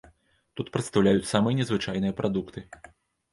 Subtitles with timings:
[0.61, 2.65] Тут прадстаўляюць самыя незвычайныя прадукты.